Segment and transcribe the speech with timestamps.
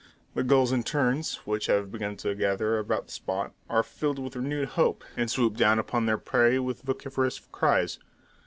[0.33, 4.35] The gulls and terns, which have begun to gather about the spot, are filled with
[4.35, 7.99] renewed hope, and swoop down upon their prey with vociferous cries.